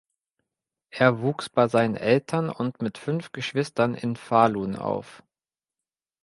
Er 0.89 1.21
wuchs 1.21 1.47
bei 1.47 1.67
seinen 1.67 1.95
Eltern 1.95 2.49
und 2.49 2.81
mit 2.81 2.97
fünf 2.97 3.31
Geschwistern 3.33 3.93
in 3.93 4.15
Falun 4.15 4.75
auf. 4.75 5.21